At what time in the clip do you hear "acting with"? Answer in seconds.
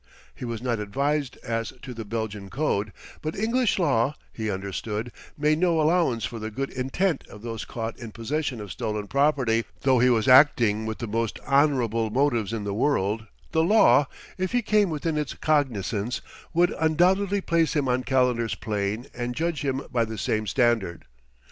10.27-10.97